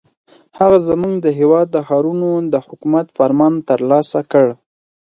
[0.59, 4.47] هغه زموږ د هېواد د ښارونو د حکومت فرمان ترلاسه کړ.